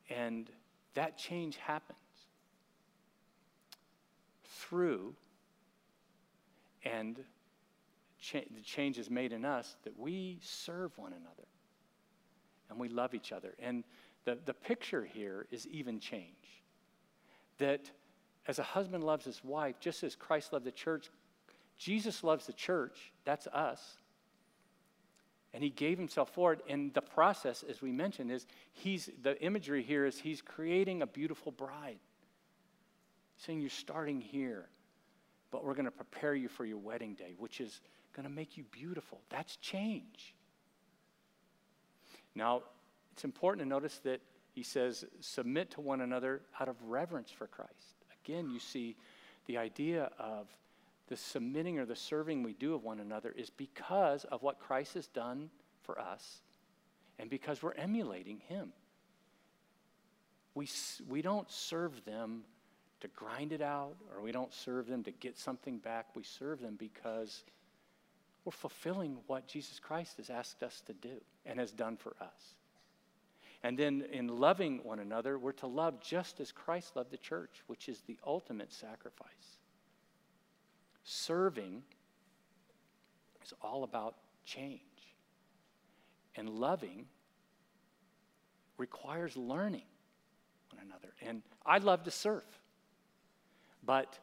[0.09, 0.49] And
[0.95, 1.99] that change happens
[4.45, 5.15] through,
[6.85, 7.19] and
[8.21, 11.49] cha- the change is made in us that we serve one another
[12.71, 13.55] and we love each other.
[13.59, 13.83] And
[14.25, 16.63] the, the picture here is even change.
[17.59, 17.91] That
[18.47, 21.11] as a husband loves his wife, just as Christ loved the church,
[21.79, 23.13] Jesus loves the church.
[23.25, 24.02] That's us.
[25.55, 26.61] And he gave himself for it.
[26.69, 31.07] And the process, as we mentioned, is he's the imagery here is he's creating a
[31.07, 31.99] beautiful bride.
[33.39, 34.69] Saying you're starting here,
[35.51, 37.81] but we're going to prepare you for your wedding day, which is
[38.15, 39.21] going to make you beautiful.
[39.31, 40.35] That's change.
[42.35, 42.63] Now,
[43.13, 44.21] it's important to notice that
[44.55, 47.93] he says, submit to one another out of reverence for Christ
[48.25, 48.97] again, you see
[49.47, 50.49] the idea of
[51.13, 54.95] the submitting or the serving we do of one another is because of what Christ
[54.95, 55.51] has done
[55.83, 56.41] for us
[57.19, 58.73] and because we're emulating him.
[60.55, 60.71] We,
[61.07, 62.45] we don't serve them
[63.01, 66.07] to grind it out or we don't serve them to get something back.
[66.17, 67.45] We serve them because
[68.47, 72.55] we're fulfilling what Jesus Christ has asked us to do and has done for us.
[73.63, 77.63] And then in loving one another, we're to love just as Christ loved the church,
[77.67, 79.59] which is the ultimate sacrifice.
[81.05, 81.83] Serving
[83.45, 84.81] is all about change.
[86.37, 87.07] And loving
[88.79, 89.85] requires learning
[90.73, 91.13] one another.
[91.21, 92.45] And I love to surf.
[93.85, 94.19] But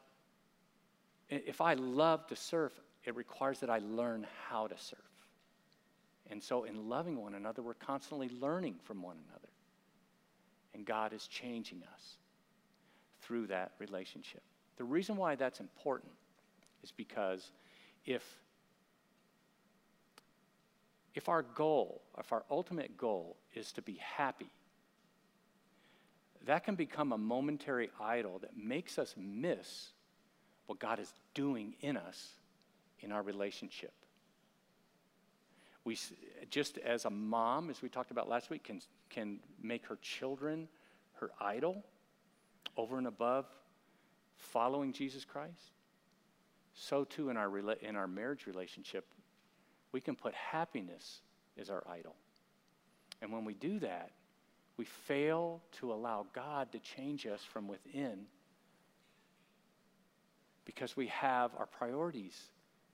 [1.28, 2.72] if I love to surf,
[3.04, 4.98] it requires that I learn how to serve.
[6.30, 9.48] And so, in loving one another, we're constantly learning from one another.
[10.74, 12.16] And God is changing us
[13.20, 14.42] through that relationship.
[14.76, 16.12] The reason why that's important
[16.82, 17.50] is because
[18.04, 18.22] if,
[21.14, 24.50] if our goal, if our ultimate goal is to be happy,
[26.46, 29.90] that can become a momentary idol that makes us miss
[30.66, 32.30] what God is doing in us
[33.00, 33.92] in our relationship.
[35.84, 35.98] We,
[36.50, 40.68] just as a mom, as we talked about last week, can, can make her children
[41.14, 41.82] her idol
[42.76, 43.46] over and above
[44.36, 45.72] following Jesus Christ,
[46.80, 49.04] so too in our, in our marriage relationship,
[49.92, 51.20] we can put happiness
[51.58, 52.14] as our idol.
[53.20, 54.12] And when we do that,
[54.78, 58.20] we fail to allow God to change us from within
[60.64, 62.48] because we have our priorities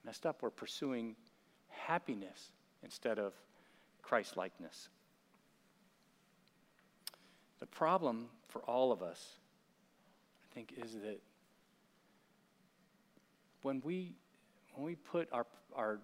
[0.05, 0.43] messed up.
[0.43, 1.15] We're pursuing
[1.69, 2.51] happiness
[2.83, 3.35] instead of
[4.03, 4.89] Christ likeness.
[7.61, 9.25] The problem for all of us,
[10.51, 11.21] I think, is that
[13.63, 14.15] when we,
[14.75, 15.99] when we put our, our,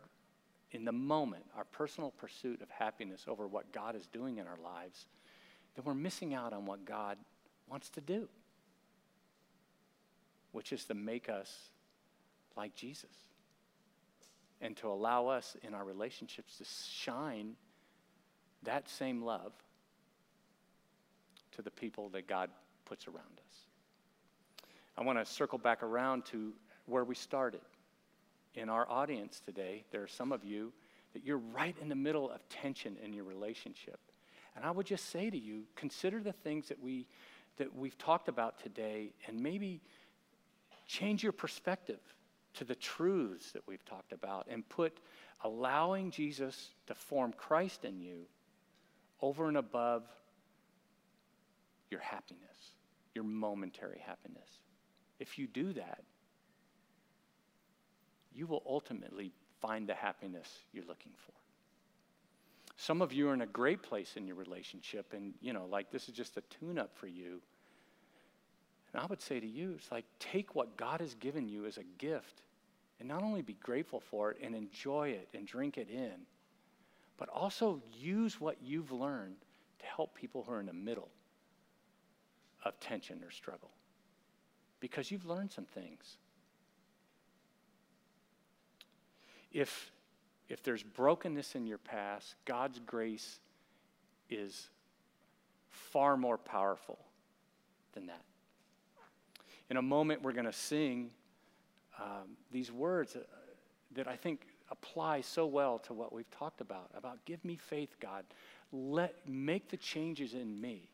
[0.70, 4.58] in the moment, our personal pursuit of happiness over what God is doing in our
[4.62, 5.06] lives,
[5.74, 7.18] then we're missing out on what God
[7.68, 8.28] wants to do,
[10.52, 11.70] which is to make us
[12.56, 13.10] like Jesus
[14.60, 17.54] and to allow us in our relationships to shine
[18.62, 19.52] that same love
[21.52, 22.50] to the people that God
[22.84, 23.56] puts around us.
[24.96, 26.52] I want to circle back around to
[26.86, 27.60] where we started.
[28.54, 30.72] In our audience today, there are some of you
[31.14, 33.98] that you're right in the middle of tension in your relationship.
[34.56, 37.06] And I would just say to you, consider the things that we
[37.58, 39.80] that we've talked about today and maybe
[40.86, 42.00] change your perspective
[42.54, 44.98] to the truths that we've talked about and put
[45.44, 48.26] allowing Jesus to form Christ in you
[49.20, 50.04] over and above
[51.90, 52.72] your happiness,
[53.14, 54.48] your momentary happiness.
[55.18, 56.02] If you do that,
[58.34, 61.32] you will ultimately find the happiness you're looking for.
[62.76, 65.90] Some of you are in a great place in your relationship, and you know, like
[65.90, 67.40] this is just a tune up for you.
[68.92, 71.78] And I would say to you, it's like take what God has given you as
[71.78, 72.42] a gift
[72.98, 76.26] and not only be grateful for it and enjoy it and drink it in,
[77.16, 79.36] but also use what you've learned
[79.78, 81.08] to help people who are in the middle
[82.64, 83.70] of tension or struggle.
[84.80, 86.16] Because you've learned some things.
[89.52, 89.90] If,
[90.48, 93.40] if there's brokenness in your past, God's grace
[94.30, 94.68] is
[95.70, 96.98] far more powerful
[97.92, 98.22] than that.
[99.70, 101.10] In a moment, we're going to sing
[101.98, 103.20] um, these words uh,
[103.94, 107.96] that I think apply so well to what we've talked about about give me faith,
[108.00, 108.24] God.
[108.72, 110.88] Let make the changes in me.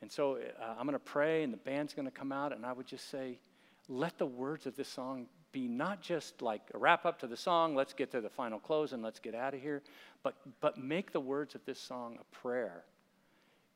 [0.00, 2.64] And so uh, I'm going to pray, and the band's going to come out, and
[2.64, 3.38] I would just say,
[3.88, 7.36] let the words of this song be not just like a wrap up to the
[7.36, 9.82] song, let's get to the final close and let's get out of here,
[10.22, 12.84] but, but make the words of this song a prayer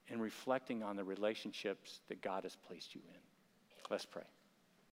[0.09, 3.21] in reflecting on the relationships that God has placed you in.
[3.91, 4.23] Let's pray.